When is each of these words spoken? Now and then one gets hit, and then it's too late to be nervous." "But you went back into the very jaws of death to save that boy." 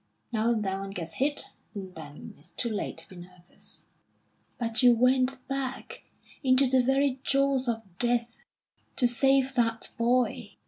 Now 0.33 0.49
and 0.49 0.63
then 0.65 0.79
one 0.79 0.89
gets 0.89 1.13
hit, 1.13 1.53
and 1.75 1.93
then 1.93 2.33
it's 2.35 2.49
too 2.49 2.71
late 2.71 2.97
to 2.97 3.07
be 3.09 3.17
nervous." 3.17 3.83
"But 4.57 4.81
you 4.81 4.95
went 4.95 5.47
back 5.47 6.01
into 6.43 6.65
the 6.65 6.81
very 6.81 7.19
jaws 7.23 7.67
of 7.67 7.83
death 7.99 8.27
to 8.95 9.07
save 9.07 9.53
that 9.53 9.91
boy." 9.99 10.53